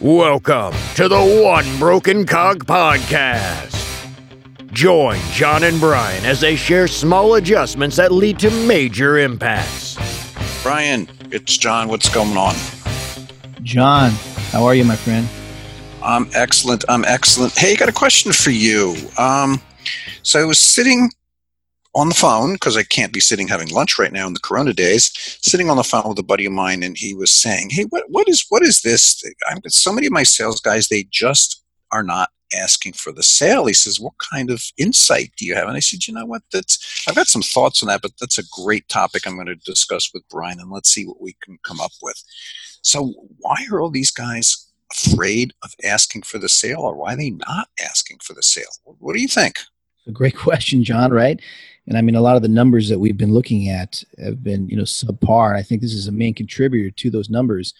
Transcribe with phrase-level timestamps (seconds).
[0.00, 3.76] Welcome to the One Broken Cog Podcast.
[4.72, 9.98] Join John and Brian as they share small adjustments that lead to major impacts.
[10.62, 11.88] Brian, it's John.
[11.88, 12.54] What's going on?
[13.62, 14.12] John,
[14.52, 15.28] how are you, my friend?
[16.02, 16.84] I'm excellent.
[16.88, 17.58] I'm excellent.
[17.58, 18.96] Hey, I got a question for you.
[19.18, 19.60] Um,
[20.22, 21.10] so I was sitting
[21.94, 24.72] on the phone because I can't be sitting having lunch right now in the Corona
[24.72, 25.10] days.
[25.42, 28.04] Sitting on the phone with a buddy of mine, and he was saying, "Hey, what
[28.08, 29.22] what is what is this?
[29.48, 31.62] I'm, so many of my sales guys, they just
[31.92, 35.66] are not asking for the sale." He says, "What kind of insight do you have?"
[35.66, 36.42] And I said, "You know what?
[36.52, 39.56] That's I've got some thoughts on that, but that's a great topic I'm going to
[39.56, 42.22] discuss with Brian, and let's see what we can come up with."
[42.82, 47.16] So, why are all these guys afraid of asking for the sale, or why are
[47.16, 48.70] they not asking for the sale?
[48.84, 49.58] What do you think?
[50.06, 51.12] A great question, John.
[51.12, 51.40] Right?
[51.90, 54.68] And I mean, a lot of the numbers that we've been looking at have been,
[54.68, 55.56] you know, subpar.
[55.56, 57.74] I think this is a main contributor to those numbers.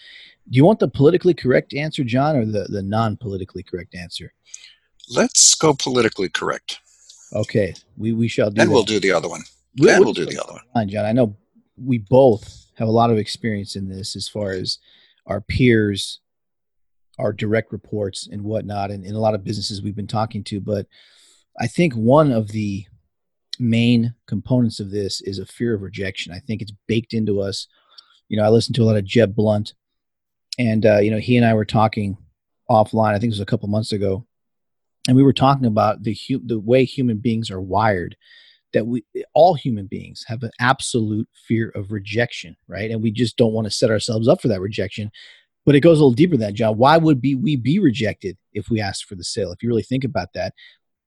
[0.50, 4.32] Do you want the politically correct answer, John, or the, the non politically correct answer?
[5.08, 6.80] Let's go politically correct.
[7.32, 8.72] Okay, we, we shall do Then that.
[8.72, 9.42] we'll do the other one.
[9.76, 10.88] Then we'll do the other one.
[10.88, 11.04] John.
[11.04, 11.36] I know
[11.76, 14.78] we both have a lot of experience in this as far as
[15.28, 16.18] our peers,
[17.16, 20.58] our direct reports, and whatnot, and in a lot of businesses we've been talking to.
[20.58, 20.88] But
[21.60, 22.86] I think one of the
[23.60, 26.32] main components of this is a fear of rejection.
[26.32, 27.66] I think it's baked into us.
[28.28, 29.74] You know, I listen to a lot of Jeb Blount,
[30.58, 32.16] and uh, you know, he and I were talking
[32.68, 33.14] offline.
[33.14, 34.26] I think it was a couple months ago,
[35.06, 38.16] and we were talking about the hu- the way human beings are wired.
[38.72, 42.90] That we all human beings have an absolute fear of rejection, right?
[42.90, 45.10] And we just don't want to set ourselves up for that rejection.
[45.66, 46.78] But it goes a little deeper than that, John.
[46.78, 49.52] Why would be we be rejected if we asked for the sale?
[49.52, 50.54] If you really think about that,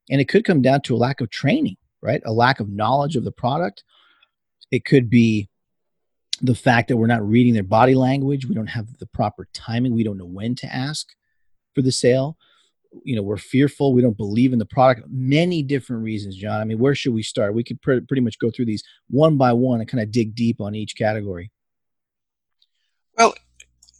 [0.09, 2.21] and it could come down to a lack of training right?
[2.25, 3.83] A lack of knowledge of the product.
[4.71, 5.49] It could be
[6.41, 8.45] the fact that we're not reading their body language.
[8.45, 9.93] We don't have the proper timing.
[9.93, 11.07] We don't know when to ask
[11.73, 12.37] for the sale.
[13.03, 13.93] You know, we're fearful.
[13.93, 15.07] We don't believe in the product.
[15.09, 16.59] Many different reasons, John.
[16.59, 17.55] I mean, where should we start?
[17.55, 20.35] We could pr- pretty much go through these one by one and kind of dig
[20.35, 21.51] deep on each category.
[23.17, 23.33] Well,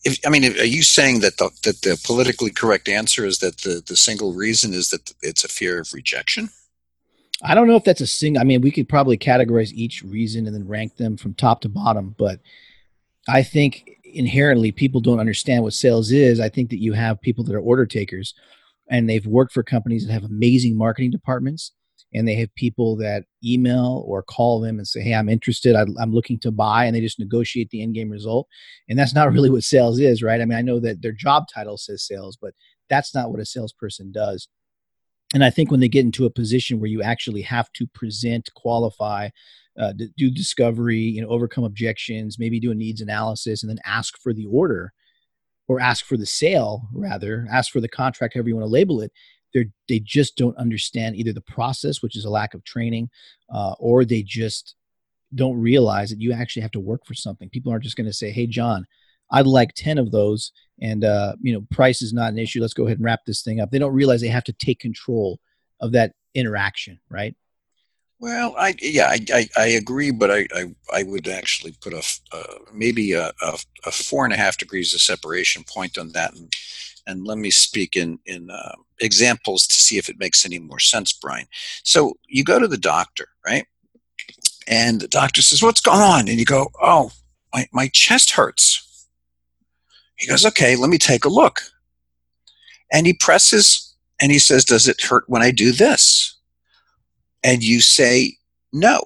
[0.03, 3.59] if, I mean, are you saying that the, that the politically correct answer is that
[3.59, 6.49] the, the single reason is that it's a fear of rejection?
[7.41, 8.41] I don't know if that's a single.
[8.41, 11.69] I mean, we could probably categorize each reason and then rank them from top to
[11.69, 12.39] bottom, but
[13.27, 16.39] I think inherently people don't understand what sales is.
[16.39, 18.33] I think that you have people that are order takers
[18.89, 21.71] and they've worked for companies that have amazing marketing departments
[22.13, 25.75] and they have people that email or call them and say, Hey, I'm interested.
[25.75, 26.85] I, am looking to buy.
[26.85, 28.47] And they just negotiate the end game result.
[28.87, 30.39] And that's not really what sales is, right?
[30.41, 32.53] I mean, I know that their job title says sales, but
[32.89, 34.47] that's not what a salesperson does
[35.33, 38.49] and I think when they get into a position where you actually have to present,
[38.55, 39.29] qualify,
[39.77, 44.17] uh, do discovery, you know, overcome objections, maybe do a needs analysis, and then ask
[44.19, 44.93] for the order,
[45.67, 49.01] or ask for the sale, rather, ask for the contract, however you want to label
[49.01, 49.11] it.
[49.53, 53.09] They they just don't understand either the process, which is a lack of training,
[53.51, 54.75] uh, or they just
[55.35, 57.49] don't realize that you actually have to work for something.
[57.49, 58.85] People aren't just going to say, "Hey, John,
[59.31, 60.51] I'd like 10 of those
[60.81, 62.61] and uh, you know price is not an issue.
[62.61, 63.71] Let's go ahead and wrap this thing up.
[63.71, 65.39] They don't realize they have to take control
[65.79, 67.35] of that interaction right?
[68.19, 72.03] Well i yeah i i, I agree but I, I, I would actually put a
[72.31, 76.33] uh, maybe a, a, a, four and a half degrees of separation point on that
[76.33, 76.53] and
[77.05, 80.79] and let me speak in in uh, examples to see if it makes any more
[80.79, 81.47] sense brian.
[81.83, 83.65] So you go to the doctor right?
[84.67, 86.29] And the doctor says what's going on?
[86.29, 87.11] And you go oh
[87.53, 88.82] my, my chest hurts
[90.23, 91.59] he goes, okay, let me take a look.
[92.93, 96.37] And he presses and he says, Does it hurt when I do this?
[97.43, 98.37] And you say,
[98.71, 99.03] No.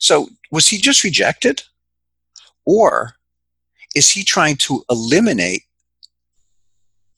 [0.00, 1.62] So was he just rejected?
[2.64, 3.14] Or
[3.94, 5.62] is he trying to eliminate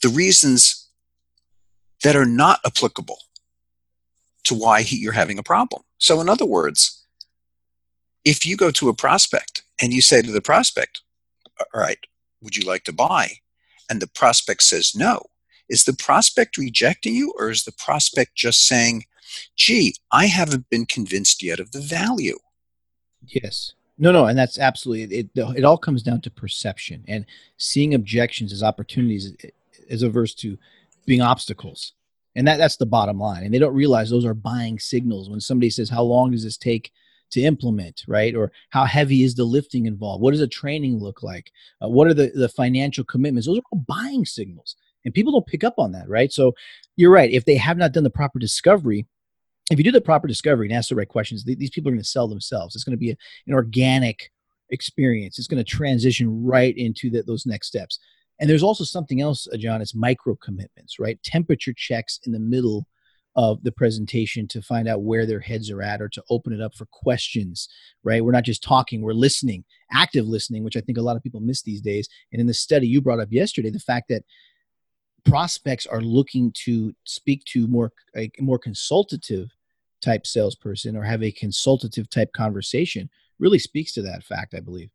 [0.02, 0.86] the reasons
[2.04, 3.18] that are not applicable
[4.44, 5.82] to why he, you're having a problem?
[5.96, 7.02] So, in other words,
[8.26, 11.00] if you go to a prospect and you say to the prospect,
[11.58, 11.98] all right,
[12.40, 13.32] would you like to buy?
[13.90, 15.22] And the prospect says no.
[15.68, 19.04] Is the prospect rejecting you or is the prospect just saying,
[19.56, 22.38] gee, I haven't been convinced yet of the value?
[23.26, 23.72] Yes.
[23.98, 25.30] No, no, and that's absolutely it.
[25.34, 27.26] It all comes down to perception and
[27.56, 29.34] seeing objections as opportunities,
[29.90, 30.56] as averse to
[31.04, 31.94] being obstacles,
[32.36, 33.42] and that that's the bottom line.
[33.42, 35.28] And they don't realize those are buying signals.
[35.28, 36.92] When somebody says, "How long does this take
[37.30, 38.34] to implement, right?
[38.34, 40.22] Or how heavy is the lifting involved?
[40.22, 41.50] What does the training look like?
[41.82, 43.46] Uh, what are the, the financial commitments?
[43.46, 44.76] Those are all buying signals.
[45.04, 46.32] And people don't pick up on that, right?
[46.32, 46.54] So
[46.96, 47.30] you're right.
[47.30, 49.06] If they have not done the proper discovery,
[49.70, 51.92] if you do the proper discovery and ask the right questions, th- these people are
[51.92, 52.74] going to sell themselves.
[52.74, 53.16] It's going to be a,
[53.46, 54.30] an organic
[54.70, 55.38] experience.
[55.38, 57.98] It's going to transition right into the, those next steps.
[58.40, 59.82] And there's also something else, John.
[59.82, 61.20] It's micro commitments, right?
[61.22, 62.86] Temperature checks in the middle
[63.38, 66.60] of the presentation to find out where their heads are at or to open it
[66.60, 67.68] up for questions,
[68.02, 68.24] right?
[68.24, 71.38] We're not just talking, we're listening, active listening, which I think a lot of people
[71.38, 72.08] miss these days.
[72.32, 74.24] And in the study you brought up yesterday, the fact that
[75.24, 79.50] prospects are looking to speak to more a more consultative
[80.02, 83.08] type salesperson or have a consultative type conversation
[83.38, 84.90] really speaks to that fact, I believe.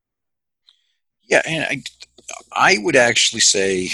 [1.29, 1.81] Yeah, and I,
[2.51, 3.91] I would actually say,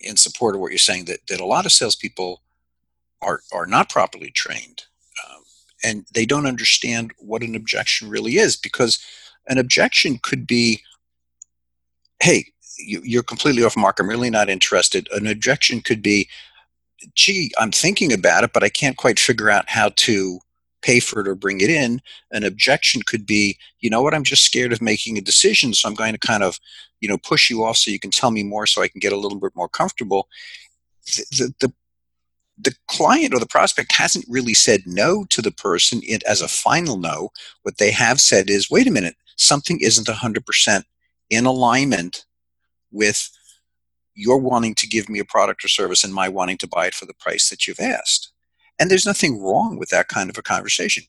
[0.00, 2.42] in support of what you're saying, that that a lot of salespeople
[3.22, 4.84] are are not properly trained,
[5.26, 5.42] um,
[5.84, 8.98] and they don't understand what an objection really is because
[9.48, 10.82] an objection could be,
[12.20, 12.46] "Hey,
[12.78, 13.98] you, are completely off mark.
[13.98, 16.28] I'm really not interested." An objection could be,
[17.14, 20.40] "Gee, I'm thinking about it, but I can't quite figure out how to."
[20.82, 22.00] pay for it or bring it in.
[22.30, 25.88] An objection could be, you know what, I'm just scared of making a decision, so
[25.88, 26.60] I'm going to kind of,
[27.00, 29.12] you know, push you off so you can tell me more so I can get
[29.12, 30.28] a little bit more comfortable.
[31.06, 31.72] The, the, the
[32.88, 36.96] client or the prospect hasn't really said no to the person it, as a final
[36.96, 37.30] no.
[37.62, 40.82] What they have said is, wait a minute, something isn't 100%
[41.30, 42.24] in alignment
[42.90, 43.30] with
[44.14, 46.94] your wanting to give me a product or service and my wanting to buy it
[46.94, 48.32] for the price that you've asked.
[48.78, 51.04] And there's nothing wrong with that kind of a conversation.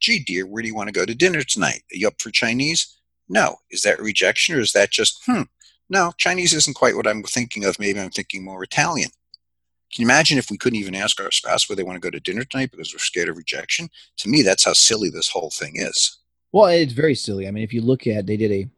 [0.00, 1.82] Gee, dear, where do you want to go to dinner tonight?
[1.92, 2.96] Are you up for Chinese?
[3.28, 3.56] No.
[3.70, 5.42] Is that rejection or is that just, hmm,
[5.88, 7.78] no, Chinese isn't quite what I'm thinking of.
[7.78, 9.10] Maybe I'm thinking more Italian.
[9.92, 12.10] Can you imagine if we couldn't even ask our spouse where they want to go
[12.10, 13.90] to dinner tonight because we're scared of rejection?
[14.18, 16.18] To me, that's how silly this whole thing is.
[16.50, 17.46] Well, it's very silly.
[17.46, 18.68] I mean, if you look at, they did a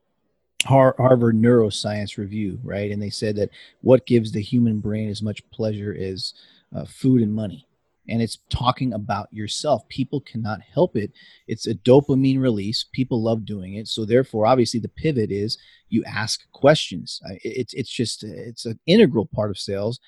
[0.67, 2.91] Harvard neuroscience review, right?
[2.91, 3.51] And they said that
[3.83, 6.35] what gives the human brain as much pleasure as
[6.75, 7.67] uh, food and money.
[8.09, 9.89] And it's talking about yourself.
[9.89, 11.13] People cannot help it.
[11.47, 12.85] It's a dopamine release.
[12.93, 13.89] People love doing it.
[13.89, 15.59] So therefore, obviously, the pivot is
[15.89, 17.21] you ask questions.
[17.43, 20.01] It's it's just it's an integral part of sales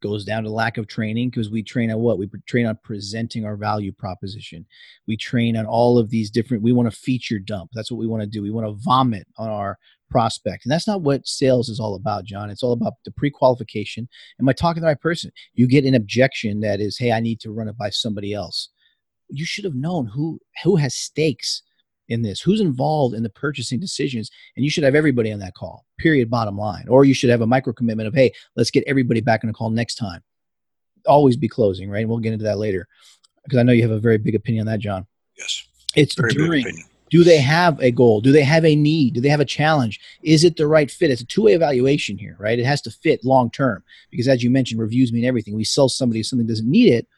[0.00, 2.18] goes down to lack of training because we train on what?
[2.18, 4.66] We train on presenting our value proposition.
[5.06, 7.70] We train on all of these different we want to feature dump.
[7.74, 8.42] That's what we want to do.
[8.42, 9.78] We want to vomit on our
[10.10, 10.64] prospect.
[10.64, 12.50] And that's not what sales is all about john.
[12.50, 14.08] It's all about the pre-qualification.
[14.40, 15.30] Am i talking to the right person?
[15.54, 18.70] You get an objection that is hey i need to run it by somebody else.
[19.28, 21.62] You should have known who who has stakes
[22.08, 22.40] in this?
[22.40, 24.30] Who's involved in the purchasing decisions?
[24.56, 26.86] And you should have everybody on that call, period, bottom line.
[26.88, 29.54] Or you should have a micro commitment of, hey, let's get everybody back on the
[29.54, 30.22] call next time.
[31.06, 32.00] Always be closing, right?
[32.00, 32.88] And we'll get into that later
[33.44, 35.06] because I know you have a very big opinion on that, John.
[35.36, 35.64] Yes.
[35.96, 36.84] It's very during.
[37.10, 38.20] Do they have a goal?
[38.20, 39.14] Do they have a need?
[39.14, 39.98] Do they have a challenge?
[40.22, 41.10] Is it the right fit?
[41.10, 42.58] It's a two way evaluation here, right?
[42.58, 45.54] It has to fit long term because, as you mentioned, reviews mean everything.
[45.54, 47.08] We sell somebody something doesn't need it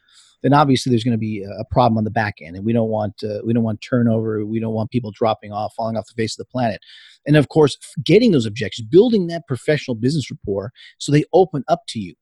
[0.42, 2.88] then obviously there's going to be a problem on the back end, and we don't
[2.88, 4.44] want uh, we don't want turnover.
[4.44, 6.80] We don't want people dropping off, falling off the face of the planet.
[7.26, 11.82] And of course, getting those objections, building that professional business rapport, so they open up
[11.88, 12.14] to you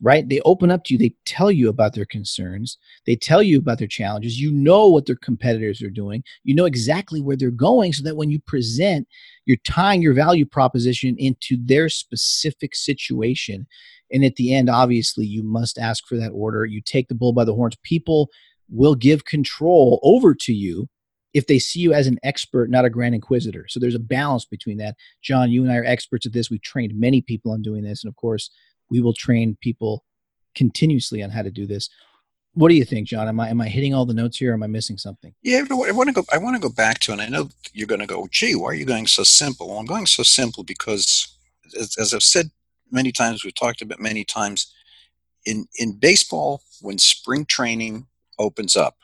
[0.00, 0.28] right?
[0.28, 3.78] They open up to you, they tell you about their concerns, they tell you about
[3.78, 4.40] their challenges.
[4.40, 8.16] You know what their competitors are doing, you know exactly where they're going, so that
[8.16, 9.06] when you present,
[9.44, 13.66] you're tying your value proposition into their specific situation
[14.12, 16.64] and at the end, obviously, you must ask for that order.
[16.64, 17.76] You take the bull by the horns.
[17.82, 18.28] People
[18.68, 20.88] will give control over to you
[21.32, 23.66] if they see you as an expert, not a grand inquisitor.
[23.68, 24.96] So there's a balance between that.
[25.22, 26.50] John, you and I are experts at this.
[26.50, 28.02] We've trained many people on doing this.
[28.02, 28.50] And of course,
[28.90, 30.04] we will train people
[30.54, 31.88] continuously on how to do this.
[32.54, 33.28] What do you think, John?
[33.28, 34.50] Am I am I hitting all the notes here?
[34.50, 35.32] Or am I missing something?
[35.40, 36.24] Yeah, I want to go.
[36.32, 38.26] I want to go back to, and I know you're going to go.
[38.28, 39.68] Gee, why are you going so simple?
[39.68, 41.28] Well, I'm going so simple because,
[41.78, 42.50] as, as I've said
[42.90, 44.72] many times, we've talked about many times.
[45.46, 48.06] In in baseball, when spring training
[48.38, 48.96] opens up,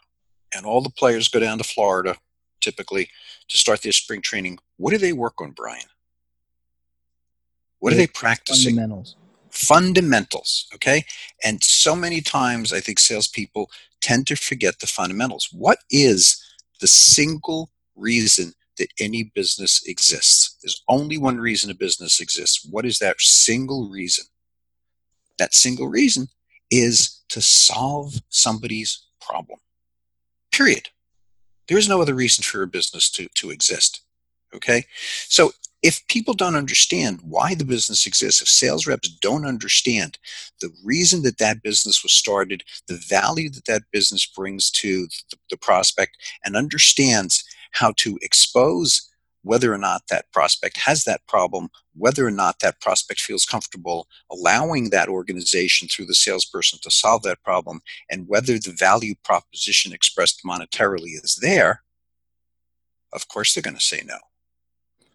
[0.55, 2.16] and all the players go down to Florida,
[2.61, 3.09] typically
[3.49, 5.88] to start their spring training, what do they work on, Brian?
[7.78, 8.76] What are they practicing?
[8.76, 9.16] Fundamentals.
[9.50, 10.66] Fundamentals.
[10.75, 11.05] Okay.
[11.45, 15.49] And so many times, I think salespeople tend to forget the fundamentals.
[15.52, 16.43] What is
[16.81, 20.56] the single reason that any business exists.
[20.62, 22.66] There's only one reason a business exists.
[22.68, 24.26] What is that single reason?
[25.38, 26.28] That single reason
[26.71, 29.59] is to solve somebody's problem.
[30.52, 30.88] Period.
[31.68, 34.02] There is no other reason for a business to, to exist.
[34.54, 34.85] Okay?
[35.28, 35.52] So
[35.83, 40.18] if people don't understand why the business exists, if sales reps don't understand
[40.61, 45.37] the reason that that business was started, the value that that business brings to the,
[45.50, 49.09] the prospect, and understands how to expose
[49.43, 54.09] whether or not that prospect has that problem, whether or not that prospect feels comfortable
[54.29, 57.81] allowing that organization through the salesperson to solve that problem,
[58.11, 61.83] and whether the value proposition expressed monetarily is there,
[63.13, 64.19] of course they're going to say no.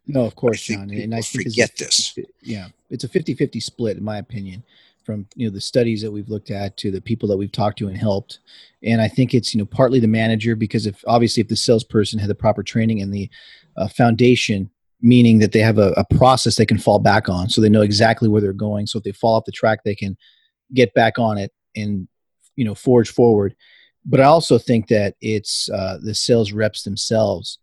[0.08, 0.89] No, of course, John.
[0.89, 2.17] And I forget this.
[2.41, 4.63] Yeah, it's a 50-50 split, in my opinion,
[5.03, 7.77] from you know the studies that we've looked at to the people that we've talked
[7.79, 8.39] to and helped.
[8.84, 12.20] And I think it's you know partly the manager because if obviously if the salesperson
[12.20, 13.29] had the proper training and the
[13.77, 14.70] uh, foundation,
[15.01, 17.81] meaning that they have a, a process they can fall back on, so they know
[17.81, 18.88] exactly where they're going.
[18.88, 20.17] So if they fall off the track, they can
[20.74, 22.08] get back on it and
[22.55, 23.55] you know forge forward.
[24.05, 27.60] But I also think that it's uh, the sales reps themselves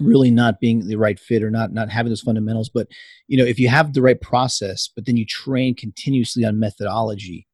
[0.00, 2.86] really not being the right fit or not not having those fundamentals but
[3.26, 7.46] you know if you have the right process but then you train continuously on methodology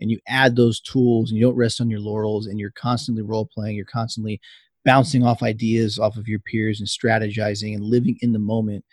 [0.00, 3.22] and you add those tools and you don't rest on your laurels and you're constantly
[3.22, 4.40] role playing you're constantly
[4.84, 8.84] bouncing off ideas off of your peers and strategizing and living in the moment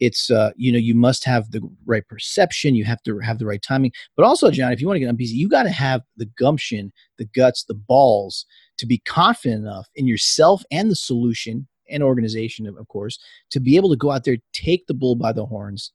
[0.00, 3.46] it's uh you know you must have the right perception you have to have the
[3.46, 3.92] right timing.
[4.16, 6.26] But also john if you want to get on busy you got to have the
[6.38, 8.46] gumption the guts the balls
[8.78, 13.18] to be confident enough in yourself and the solution and organization, of course,
[13.50, 15.92] to be able to go out there, take the bull by the horns,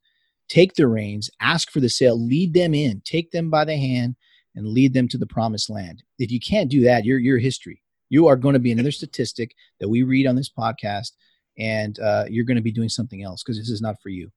[0.47, 4.15] take the reins, ask for the sale, lead them in, take them by the hand,
[4.55, 6.03] and lead them to the promised land.
[6.19, 7.81] If you can't do that, you're, you're history.
[8.09, 11.11] You are going to be another statistic that we read on this podcast,
[11.57, 14.31] and uh, you're going to be doing something else because this is not for you.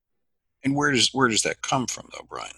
[0.65, 2.53] And where does where does that come from, though, Brian?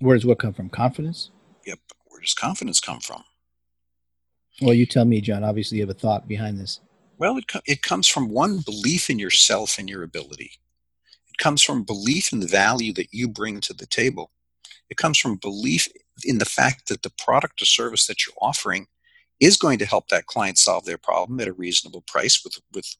[0.00, 0.68] Where does what come from?
[0.68, 1.30] Confidence.
[1.66, 1.78] Yep.
[2.08, 3.24] Where does confidence come from?
[4.60, 5.44] Well, you tell me, John.
[5.44, 6.80] Obviously, you have a thought behind this.
[7.18, 10.52] Well, it, it comes from one belief in yourself and your ability.
[11.28, 14.30] It comes from belief in the value that you bring to the table.
[14.90, 15.88] It comes from belief
[16.24, 18.86] in the fact that the product or service that you're offering
[19.40, 22.96] is going to help that client solve their problem at a reasonable price with, with,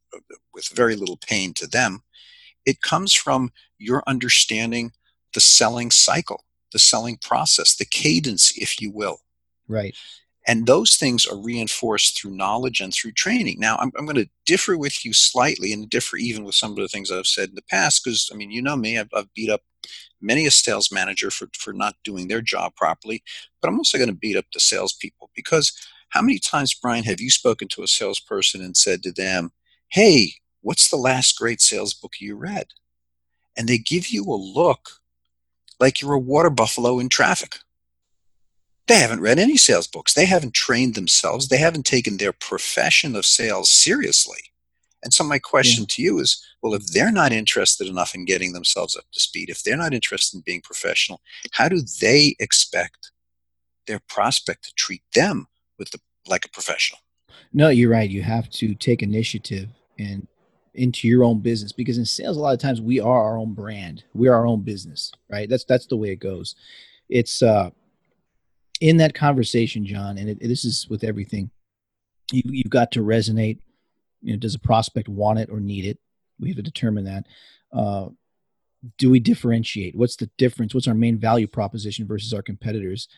[0.55, 2.03] with very little pain to them.
[2.65, 4.93] It comes from your understanding
[5.35, 9.19] the selling cycle, the selling process, the cadence, if you will.
[9.67, 9.97] Right.
[10.49, 13.61] And those things are reinforced through knowledge and through training.
[13.61, 16.79] Now, I'm, I'm going to differ with you slightly and differ even with some of
[16.79, 19.33] the things I've said in the past because, I mean, you know me, I've, I've
[19.35, 19.61] beat up
[20.23, 23.23] many a sales manager for, for not doing their job properly,
[23.61, 25.71] but I'm also going to beat up the salespeople because
[26.09, 29.51] how many times, Brian, have you spoken to a salesperson and said to them,
[29.91, 32.69] Hey, what's the last great sales book you read?
[33.55, 34.89] And they give you a look
[35.79, 37.59] like you're a water buffalo in traffic
[38.89, 40.15] they haven't read any sales books.
[40.15, 41.49] They haven't trained themselves.
[41.49, 44.39] They haven't taken their profession of sales seriously.
[45.03, 45.95] And so, my question yeah.
[45.95, 49.49] to you is well, if they're not interested enough in getting themselves up to speed,
[49.49, 51.21] if they're not interested in being professional,
[51.53, 53.13] how do they expect
[53.87, 55.47] their prospect to treat them
[55.79, 56.99] with the, like a professional?
[57.53, 58.11] No, you're right.
[58.11, 59.69] You have to take initiative
[59.99, 60.27] and
[60.75, 63.53] into your own business because in sales a lot of times we are our own
[63.53, 66.55] brand we are our own business right that's that's the way it goes
[67.09, 67.69] it's uh
[68.81, 71.51] in that conversation, John, and it, this is with everything,
[72.33, 73.59] you, you've got to resonate.
[74.23, 75.99] You know, does a prospect want it or need it?
[76.41, 77.27] We have to determine that.
[77.73, 78.09] Uh,
[78.97, 79.97] do we differentiate?
[79.97, 80.75] What's the difference?
[80.75, 83.09] What's our main value proposition versus our competitors?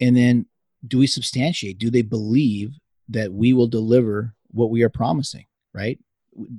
[0.00, 0.46] And then
[0.86, 1.78] do we substantiate?
[1.78, 2.74] Do they believe
[3.08, 5.46] that we will deliver what we are promising?
[5.74, 5.98] Right?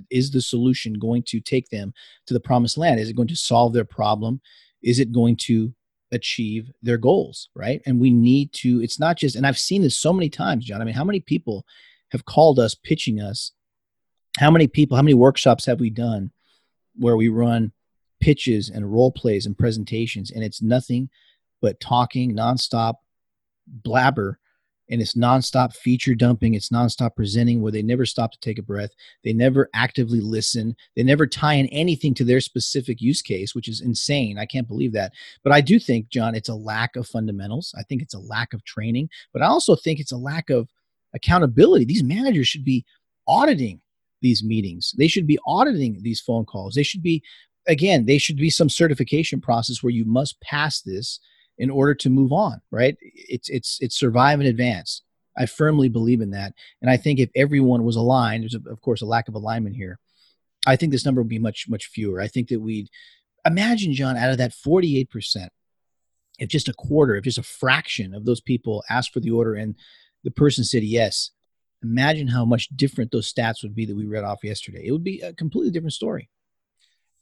[0.10, 1.94] Is the solution going to take them
[2.28, 3.00] to the promised land?
[3.00, 4.42] Is it going to solve their problem?
[4.82, 5.74] Is it going to
[6.12, 7.82] achieve their goals, right?
[7.86, 10.82] And we need to, it's not just, and I've seen this so many times, John.
[10.82, 11.66] I mean, how many people
[12.12, 13.52] have called us, pitching us?
[14.38, 16.32] How many people, how many workshops have we done
[16.96, 17.72] where we run
[18.20, 21.10] pitches and role plays and presentations, and it's nothing
[21.62, 22.96] but talking nonstop
[23.68, 24.40] blabber
[24.90, 26.54] and it's nonstop feature dumping.
[26.54, 28.92] It's nonstop presenting where they never stop to take a breath.
[29.24, 30.76] They never actively listen.
[30.96, 34.38] They never tie in anything to their specific use case, which is insane.
[34.38, 35.14] I can't believe that.
[35.44, 37.74] But I do think, John, it's a lack of fundamentals.
[37.78, 40.70] I think it's a lack of training, but I also think it's a lack of
[41.14, 41.86] accountability.
[41.86, 42.86] These managers should be
[43.28, 43.82] auditing
[44.22, 44.94] these meetings.
[44.98, 46.74] They should be auditing these phone calls.
[46.74, 47.24] They should be,
[47.68, 51.20] again, they should be some certification process where you must pass this
[51.60, 52.98] in order to move on right?
[53.02, 55.04] It's it's it's survive and advance.
[55.38, 56.54] I firmly believe in that.
[56.82, 60.00] And i think if everyone was aligned there's of course a lack of alignment here
[60.66, 62.20] i think this number would be much much fewer.
[62.20, 62.90] I think that we'd
[63.46, 65.48] imagine john out of that 48%
[66.40, 69.54] if just a quarter if just a fraction of those people asked for the order
[69.54, 69.76] and
[70.24, 71.32] the person said yes
[71.84, 74.86] imagine how much different those stats would be that we read off yesterday.
[74.86, 76.30] It would be a completely different story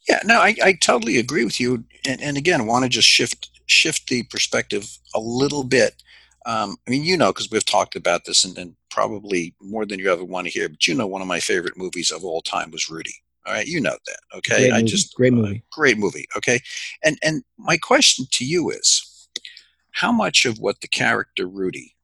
[0.08, 1.84] yeah, no, I, I totally agree with you.
[2.06, 6.01] And, and again, want to just shift shift the perspective a little bit.
[6.46, 10.00] Um, I mean, you know, because we've talked about this, and, and probably more than
[10.00, 10.70] you ever want to hear.
[10.70, 13.13] But you know, one of my favorite movies of all time was Rudy.
[13.46, 14.38] All right, you know that.
[14.38, 16.27] Okay, great I just great uh, movie, uh, great movie.
[16.38, 16.60] Okay,
[17.04, 19.30] and and my question to you is,
[19.92, 21.96] how much of what the character Rudy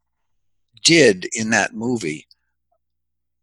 [0.83, 2.27] did in that movie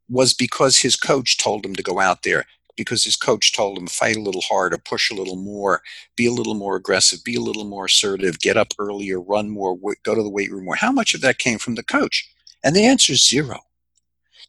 [0.09, 2.45] was because his coach told him to go out there
[2.81, 5.83] because his coach told him fight a little harder, push a little more,
[6.17, 9.79] be a little more aggressive, be a little more assertive, get up earlier, run more,
[10.03, 10.77] go to the weight room more.
[10.77, 12.29] How much of that came from the coach?
[12.65, 13.61] And the answer is zero.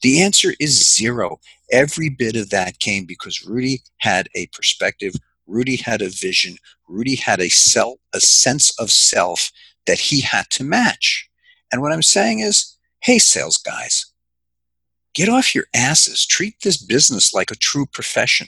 [0.02, 1.40] The answer is zero.
[1.72, 5.14] Every bit of that came because Rudy had a perspective,
[5.46, 6.56] Rudy had a vision,
[6.88, 9.52] Rudy had a self, a sense of self
[9.86, 11.30] that he had to match.
[11.72, 14.11] And what I'm saying is, hey, sales guys,
[15.14, 16.26] get off your asses.
[16.26, 18.48] Treat this business like a true profession.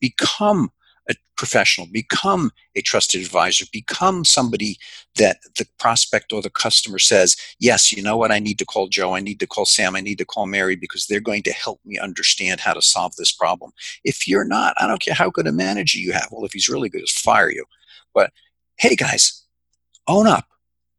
[0.00, 0.70] Become
[1.08, 4.76] a professional, become a trusted advisor, become somebody
[5.16, 8.32] that the prospect or the customer says, Yes, you know what?
[8.32, 10.76] I need to call Joe, I need to call Sam, I need to call Mary
[10.76, 13.72] because they're going to help me understand how to solve this problem.
[14.04, 16.28] If you're not, I don't care how good a manager you have.
[16.30, 17.64] Well, if he's really good, just fire you.
[18.12, 18.32] But
[18.78, 19.44] hey, guys,
[20.08, 20.46] own up.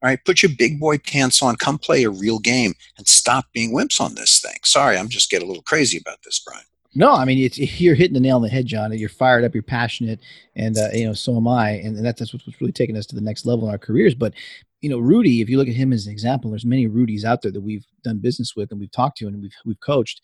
[0.01, 3.45] All right, put your big boy pants on, come play a real game, and stop
[3.51, 4.59] being wimps on this thing.
[4.63, 6.63] Sorry, I'm just getting a little crazy about this, Brian.
[6.95, 8.91] No, I mean it's you're hitting the nail on the head, John.
[8.97, 10.19] You're fired up, you're passionate,
[10.55, 13.05] and uh, you know so am I, and, and that's, that's what's really taking us
[13.07, 14.15] to the next level in our careers.
[14.15, 14.33] But
[14.81, 17.41] you know, Rudy, if you look at him as an example, there's many Rudys out
[17.41, 20.21] there that we've done business with and we've talked to and we've we've coached.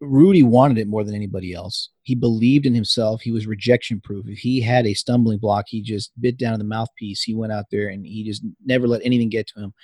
[0.00, 1.90] Rudy wanted it more than anybody else.
[2.02, 3.20] He believed in himself.
[3.20, 4.26] He was rejection proof.
[4.28, 7.22] If he had a stumbling block, he just bit down at the mouthpiece.
[7.22, 9.74] He went out there and he just never let anything get to him.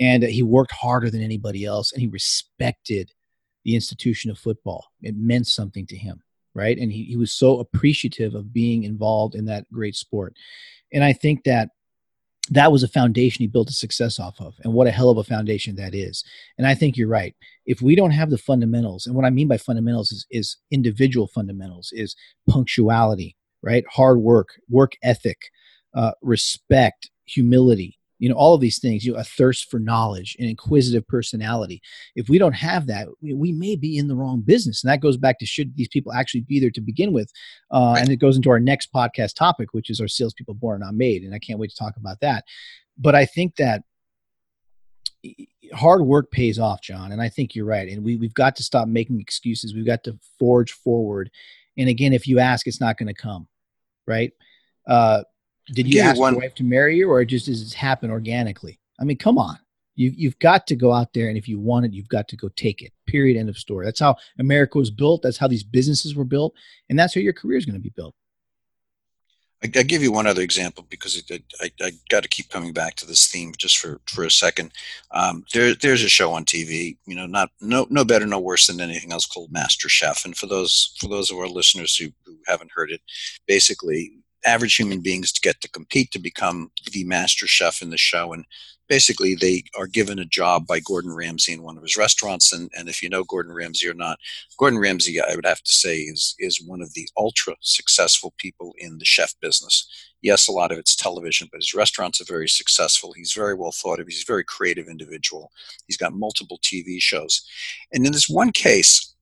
[0.00, 3.12] And uh, he worked harder than anybody else and he respected
[3.64, 4.86] the institution of football.
[5.02, 6.22] It meant something to him,
[6.54, 6.78] right?
[6.78, 10.34] And he, he was so appreciative of being involved in that great sport.
[10.92, 11.68] And I think that
[12.48, 15.18] that was a foundation he built a success off of and what a hell of
[15.18, 16.24] a foundation that is.
[16.56, 17.34] And i think you're right.
[17.66, 21.26] If we don't have the fundamentals and what i mean by fundamentals is, is individual
[21.28, 22.16] fundamentals is
[22.48, 23.84] punctuality right?
[23.90, 25.38] Hard work work ethic
[25.94, 30.36] uh, respect humility you know all of these things you know a thirst for knowledge
[30.38, 31.80] an inquisitive personality.
[32.14, 34.82] If we don't have that we, we, may be in the wrong business.
[34.82, 37.30] And that goes back to should these people actually be there to begin with
[37.70, 40.94] uh, and it goes into our next podcast topic which is our salespeople born not
[40.94, 41.22] made.
[41.22, 42.44] And i can't wait to talk about that.
[42.96, 43.82] But i think that
[45.74, 47.88] hard work pays off john and i think you're right.
[47.88, 49.74] And we, we've got to stop making excuses.
[49.74, 51.30] We've got to forge forward.
[51.76, 53.48] And again if you ask it's not going to come
[54.08, 54.32] right?
[54.88, 55.22] Uh,
[55.72, 56.34] did you ask one.
[56.34, 58.78] your wife to marry you, or just does it happen organically?
[59.00, 59.58] I mean, come on.
[59.94, 62.36] You, you've got to go out there, and if you want it, you've got to
[62.36, 62.92] go take it.
[63.06, 63.36] Period.
[63.36, 63.84] End of story.
[63.84, 65.22] That's how America was built.
[65.22, 66.54] That's how these businesses were built,
[66.88, 68.14] and that's how your career is going to be built.
[69.62, 72.72] I, will give you one other example because it, I, I got to keep coming
[72.72, 74.72] back to this theme just for, for a second.
[75.10, 78.68] Um, there, there's a show on TV, you know, not no no better, no worse
[78.68, 80.24] than anything else called Master Chef.
[80.24, 83.00] And for those for those of our listeners who, who haven't heard it,
[83.46, 84.12] basically
[84.44, 88.32] average human beings to get to compete to become the master chef in the show.
[88.32, 88.44] And
[88.88, 92.52] basically, they are given a job by Gordon Ramsay in one of his restaurants.
[92.52, 94.18] And, and if you know Gordon Ramsay or not,
[94.58, 98.74] Gordon Ramsay, I would have to say, is, is one of the ultra successful people
[98.78, 99.86] in the chef business.
[100.22, 103.12] Yes, a lot of it's television, but his restaurants are very successful.
[103.12, 104.08] He's very well thought of.
[104.08, 105.52] He's a very creative individual.
[105.86, 107.46] He's got multiple TV shows.
[107.92, 109.14] And in this one case,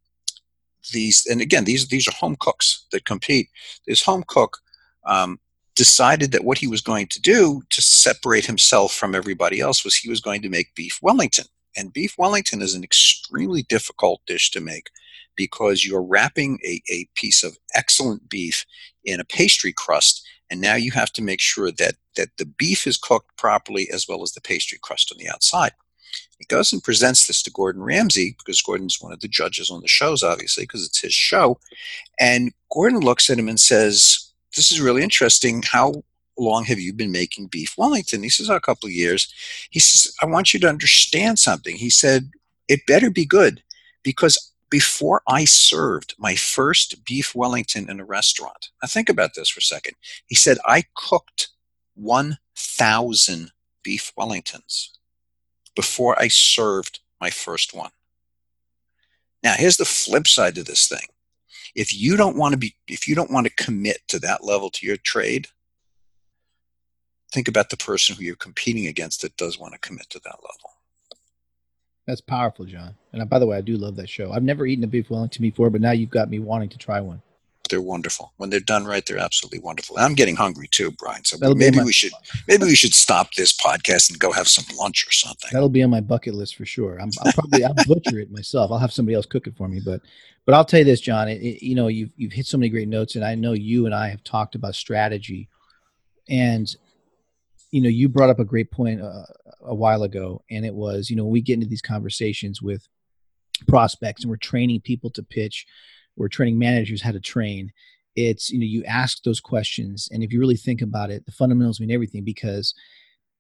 [0.93, 3.49] these and again these these are home cooks that compete.
[3.87, 4.59] This home cook
[5.07, 5.41] um,
[5.75, 9.95] decided that what he was going to do to separate himself from everybody else was
[9.95, 11.47] he was going to make beef Wellington.
[11.77, 14.89] And beef Wellington is an extremely difficult dish to make
[15.37, 18.65] because you're wrapping a, a piece of excellent beef
[19.05, 20.27] in a pastry crust.
[20.51, 24.09] And now you have to make sure that, that the beef is cooked properly as
[24.09, 25.73] well as the pastry crust on the outside.
[26.39, 29.81] He goes and presents this to Gordon Ramsay because Gordon's one of the judges on
[29.81, 31.59] the shows, obviously, because it's his show.
[32.19, 35.63] And Gordon looks at him and says, this is really interesting.
[35.63, 36.03] How
[36.39, 38.23] long have you been making beef Wellington?
[38.23, 39.33] He says, a couple of years.
[39.71, 41.77] He says, I want you to understand something.
[41.77, 42.31] He said,
[42.69, 43.63] it better be good
[44.03, 49.49] because before I served my first beef Wellington in a restaurant, now think about this
[49.49, 49.95] for a second.
[50.27, 51.49] He said, I cooked
[51.95, 54.89] 1,000 beef Wellingtons
[55.75, 57.91] before I served my first one.
[59.43, 61.07] Now, here's the flip side to this thing
[61.77, 64.71] if you don't want to be if you don't want to commit to that level
[64.71, 65.49] to your trade
[67.33, 70.39] think about the person who you're competing against that does want to commit to that
[70.43, 70.71] level.
[72.07, 72.97] That's powerful john.
[73.13, 74.33] And by the way i do love that show.
[74.33, 77.01] I've never eaten a beef wellington before but now you've got me wanting to try
[77.01, 77.23] one
[77.69, 78.33] they're wonderful.
[78.37, 79.99] When they're done right, they're absolutely wonderful.
[79.99, 81.25] I'm getting hungry too, Brian.
[81.25, 82.13] So That'll maybe we should
[82.49, 85.51] maybe we should stop this podcast and go have some lunch or something.
[85.53, 86.99] That'll be on my bucket list for sure.
[87.01, 88.71] I'm I'll probably I'll butcher it myself.
[88.71, 89.81] I'll have somebody else cook it for me.
[89.85, 90.01] But
[90.45, 91.29] but I'll tell you this, John.
[91.29, 93.87] It, it, you know you've you've hit so many great notes, and I know you
[93.87, 95.49] and I have talked about strategy,
[96.29, 96.69] and
[97.71, 99.25] you know you brought up a great point uh,
[99.63, 102.89] a while ago, and it was you know we get into these conversations with
[103.67, 105.67] prospects and we're training people to pitch
[106.17, 107.73] we're training managers how to train
[108.17, 111.33] it's you know you ask those questions and if you really think about it the
[111.33, 112.75] fundamentals mean everything because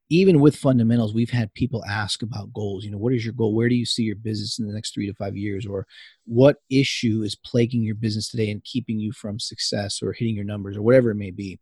[0.08, 3.54] even with fundamentals we've had people ask about goals you know what is your goal?
[3.54, 5.66] Where do you see your business in the next three to five years?
[5.66, 5.86] or
[6.24, 10.44] what issue is plaguing your business today and keeping you from success or hitting your
[10.44, 10.76] numbers?
[10.76, 11.58] or whatever it may be.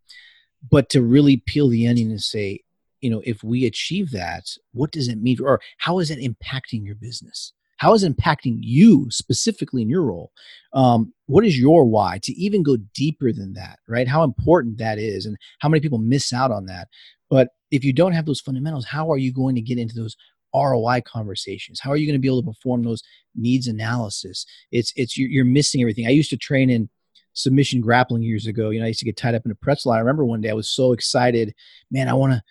[0.71, 2.61] But to really peel the onion and say
[3.01, 6.85] you know if we achieve that what does it mean or how is it impacting
[6.85, 7.53] your business
[7.85, 10.33] how is it impacting you specifically in your role?
[10.73, 14.09] Um, what is your why to even go deeper than that right?
[14.09, 16.89] How important that is and how many people miss out on that.
[17.29, 20.17] But if you don't have those fundamentals how are you going to get into those
[20.55, 21.79] roi conversations?
[21.79, 23.03] How are you going to be able to perform those
[23.37, 24.47] needs analysis?
[24.73, 26.07] It's it's you're, you're missing everything.
[26.07, 26.89] I used to train in
[27.35, 28.71] submission grappling years ago.
[28.71, 29.93] You know i used to get tied up in a pretzel.
[29.93, 31.55] I remember one day i was so excited
[31.91, 32.43] man i want to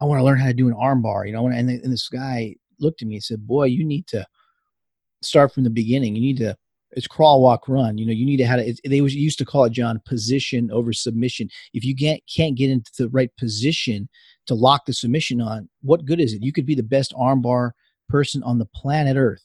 [0.00, 2.56] i want to learn how to do an armbar you know and, and this guy
[2.80, 4.26] looked at me and said boy you need to
[5.22, 6.14] start from the beginning.
[6.14, 6.56] You need to
[6.92, 7.98] it's crawl, walk, run.
[7.98, 8.80] You know, you need to have it.
[8.84, 11.48] They was used to call it John position over submission.
[11.72, 14.08] If you can't can't get into the right position
[14.46, 16.42] to lock the submission on, what good is it?
[16.42, 17.72] You could be the best armbar
[18.08, 19.44] person on the planet Earth,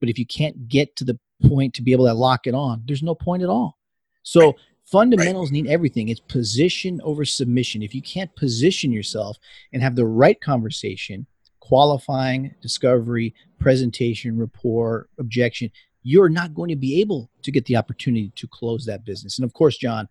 [0.00, 2.82] but if you can't get to the point to be able to lock it on,
[2.86, 3.76] there's no point at all.
[4.22, 4.54] So right.
[4.86, 5.62] fundamentals right.
[5.62, 6.08] need everything.
[6.08, 7.82] It's position over submission.
[7.82, 9.36] If you can't position yourself
[9.72, 11.26] and have the right conversation,
[11.64, 15.70] qualifying, discovery, presentation, rapport, objection,
[16.02, 19.38] you're not going to be able to get the opportunity to close that business.
[19.38, 20.06] And of course, John,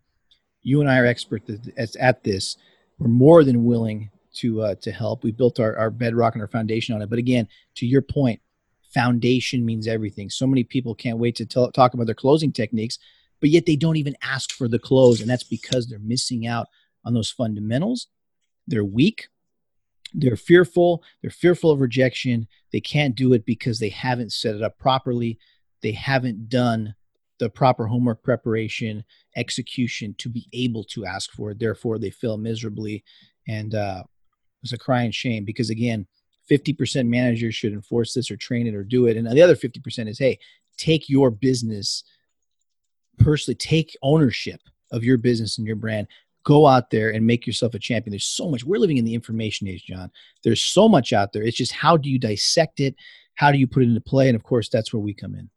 [0.63, 1.51] you and I are experts
[1.99, 2.57] at this.
[2.97, 5.23] We're more than willing to uh, to help.
[5.23, 7.09] We built our, our bedrock and our foundation on it.
[7.09, 8.41] But again, to your point,
[8.91, 10.31] foundation means everything.
[10.31, 12.97] So many people can't wait to talk about their closing techniques,
[13.39, 16.67] but yet they don't even ask for the close, and that's because they're missing out
[17.05, 18.07] on those fundamentals.
[18.65, 19.27] They're weak
[20.13, 21.03] they're fearful.
[21.21, 22.47] They're fearful of rejection.
[22.71, 25.39] They can't do it because they haven't set it up properly.
[25.81, 26.95] They haven't done
[27.39, 29.03] the proper homework preparation
[29.35, 31.59] execution to be able to ask for it.
[31.59, 33.03] Therefore they fail miserably.
[33.47, 34.03] And uh,
[34.61, 36.07] it's a crying shame because again
[36.49, 39.17] 50% managers should enforce this or train it or do it.
[39.17, 40.39] And the other 50% is hey
[40.77, 42.03] take your business
[43.19, 43.55] personally.
[43.55, 46.07] Take ownership of your business and your brand
[46.43, 48.11] go out there and make yourself a champion.
[48.11, 48.63] There's so much.
[48.63, 50.11] We're living in the information age, John.
[50.43, 51.43] There's so much out there.
[51.43, 52.95] It's just how do you dissect it?
[53.35, 54.27] How do you put it into play?
[54.29, 55.49] And of course, that's where we come in.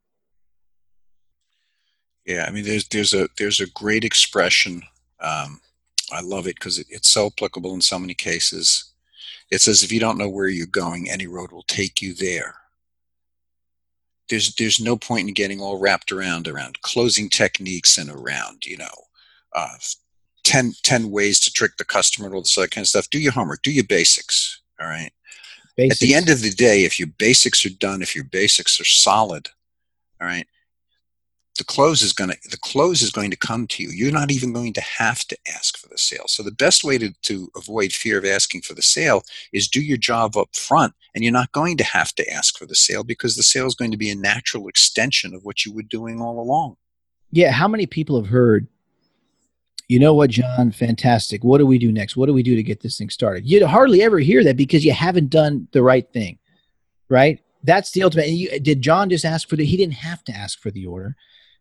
[2.25, 4.83] Yeah, I mean, there's there's a there's a great expression.
[5.20, 5.61] Um,
[6.12, 8.92] I love it because it, it's so applicable in so many cases.
[9.51, 12.57] It says, "If you don't know where you're going, any road will take you there."
[14.29, 18.77] There's there's no point in getting all wrapped around around closing techniques and around you
[18.77, 19.07] know
[19.55, 19.77] uh,
[20.47, 23.11] 10, 10 ways to trick the customer and all this other kind of stuff.
[23.11, 24.61] Do your homework, do your basics.
[24.81, 25.11] All right.
[25.77, 26.01] Basics.
[26.01, 28.85] At the end of the day, if your basics are done, if your basics are
[28.85, 29.49] solid,
[30.21, 30.47] all right,
[31.59, 33.91] the close is going to the close is going to come to you.
[33.91, 36.25] You're not even going to have to ask for the sale.
[36.29, 39.83] So the best way to, to avoid fear of asking for the sale is do
[39.83, 43.05] your job up front, and you're not going to have to ask for the sale
[43.05, 46.21] because the sale is going to be a natural extension of what you were doing
[46.21, 46.77] all along.
[47.33, 48.69] Yeah, how many people have heard
[49.88, 50.72] you know what, John?
[50.72, 51.44] Fantastic.
[51.44, 52.16] What do we do next?
[52.16, 53.46] What do we do to get this thing started?
[53.46, 56.38] You'd hardly ever hear that because you haven't done the right thing,
[57.09, 57.40] right?
[57.62, 58.29] That's the ultimate.
[58.29, 59.64] You, did John just ask for the?
[59.64, 61.16] He didn't have to ask for the order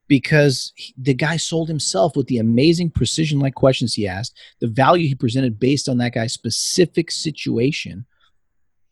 [0.08, 4.68] because he, the guy sold himself with the amazing precision like questions he asked, the
[4.68, 8.06] value he presented based on that guy's specific situation.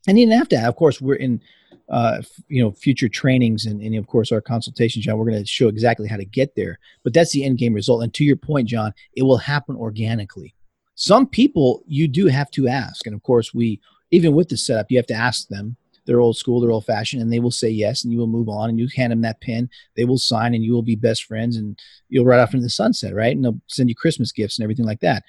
[0.08, 0.68] And you didn't have to.
[0.68, 1.42] Of course, we're in
[1.90, 5.46] uh, you know future trainings and, and of course our consultations john we're going to
[5.46, 8.04] show exactly how to get there but that's the end game result.
[8.04, 10.56] And to your point john it will happen organically.
[10.96, 14.88] Some people you do have to ask and of course we even with the setup
[14.90, 15.76] you have to ask them.
[16.06, 18.50] They're old school they're old fashioned and they will say yes and you will move
[18.50, 21.26] on and you hand them that pen they will sign and you will be best
[21.26, 21.78] friends and
[22.10, 23.36] you'll ride off into the sunset right?
[23.36, 25.24] And they'll send you christmas gifts and everything like that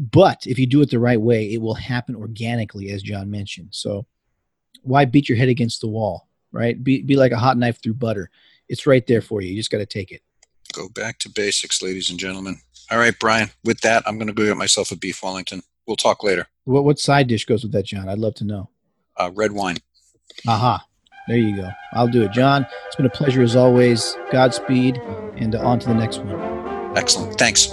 [0.00, 3.68] but if you do it the right way it will happen organically as john mentioned
[3.70, 4.06] so
[4.82, 6.82] why beat your head against the wall, right?
[6.82, 8.30] Be, be like a hot knife through butter.
[8.68, 9.50] It's right there for you.
[9.50, 10.22] You just got to take it.
[10.72, 12.60] Go back to basics, ladies and gentlemen.
[12.90, 13.50] All right, Brian.
[13.64, 15.62] With that, I'm going to go get myself a beef Wellington.
[15.86, 16.46] We'll talk later.
[16.64, 18.08] What what side dish goes with that, John?
[18.08, 18.70] I'd love to know.
[19.16, 19.78] Uh, red wine.
[20.46, 20.84] Aha.
[21.26, 21.70] There you go.
[21.92, 22.66] I'll do it, John.
[22.86, 24.16] It's been a pleasure as always.
[24.30, 24.98] Godspeed,
[25.36, 26.96] and on to the next one.
[26.96, 27.38] Excellent.
[27.38, 27.72] Thanks.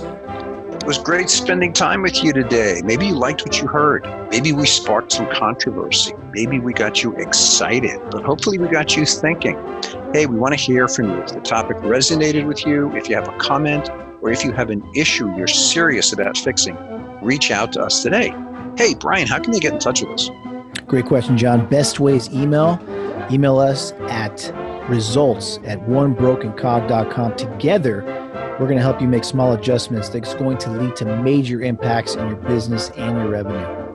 [0.87, 2.81] It was great spending time with you today.
[2.81, 4.07] Maybe you liked what you heard.
[4.31, 6.13] Maybe we sparked some controversy.
[6.31, 9.57] Maybe we got you excited, but hopefully we got you thinking.
[10.13, 11.17] Hey, we want to hear from you.
[11.17, 13.89] If the topic resonated with you, if you have a comment,
[14.21, 16.77] or if you have an issue you're serious about fixing,
[17.21, 18.33] reach out to us today.
[18.77, 20.29] Hey, Brian, how can they get in touch with us?
[20.85, 21.67] Great question, John.
[21.67, 22.79] Best ways email.
[23.29, 24.53] Email us at
[24.87, 27.35] results at onebrokencog.com.
[27.35, 28.16] Together,
[28.59, 32.15] We're going to help you make small adjustments that's going to lead to major impacts
[32.15, 33.86] in your business and your revenue.